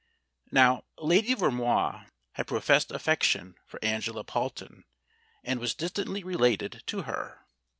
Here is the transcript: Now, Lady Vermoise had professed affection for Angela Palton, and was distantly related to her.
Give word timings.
Now, 0.51 0.85
Lady 0.97 1.35
Vermoise 1.35 2.07
had 2.33 2.47
professed 2.47 2.89
affection 2.89 3.55
for 3.67 3.79
Angela 3.85 4.23
Palton, 4.23 4.83
and 5.43 5.59
was 5.59 5.75
distantly 5.75 6.23
related 6.23 6.81
to 6.87 7.03
her. 7.03 7.45